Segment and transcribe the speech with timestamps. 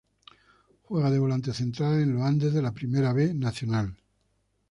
[0.81, 3.95] Juega de volante central en Los Andes de la Primera B Nacional.